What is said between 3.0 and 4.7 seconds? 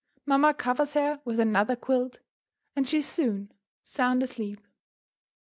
soon sound asleep.